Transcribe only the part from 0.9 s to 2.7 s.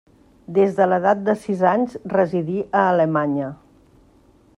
l'edat de sis anys residí